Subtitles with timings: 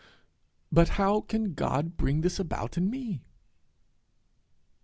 [0.71, 3.21] 'But how can God bring this about in me?'